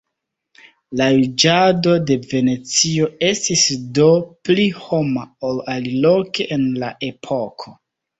La 0.99 1.07
juĝado 1.15 1.91
de 2.11 2.15
Venecio 2.31 3.09
estis 3.27 3.65
do 3.97 4.07
pli 4.49 4.65
homa 4.87 5.27
ol 5.51 5.61
aliloke 5.75 6.49
en 6.57 6.65
la 6.85 6.91
epoko. 7.11 7.75